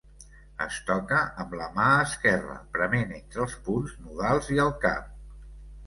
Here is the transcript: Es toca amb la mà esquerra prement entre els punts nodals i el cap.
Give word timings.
Es 0.65 0.77
toca 0.87 1.19
amb 1.43 1.53
la 1.59 1.67
mà 1.77 1.85
esquerra 2.07 2.57
prement 2.79 3.17
entre 3.21 3.47
els 3.47 3.57
punts 3.69 3.97
nodals 4.09 4.55
i 4.59 4.63
el 4.69 4.77
cap. 4.89 5.19